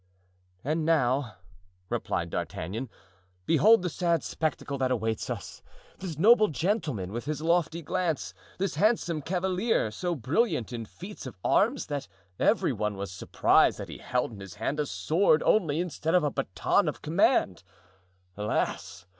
[0.63, 1.35] "And now,"
[1.87, 2.89] replied D'Artagnan,
[3.45, 5.61] "behold the sad spectacle that awaits us.
[5.99, 11.37] This noble gentleman with his lofty glance, this handsome cavalier, so brilliant in feats of
[11.43, 12.07] arms that
[12.39, 16.23] every one was surprised that he held in his hand a sword only instead of
[16.23, 17.61] a baton of command!
[18.35, 19.05] Alas!